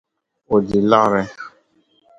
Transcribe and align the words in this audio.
O 0.53 0.55
di 0.67 0.79
liɣri. 0.89 1.23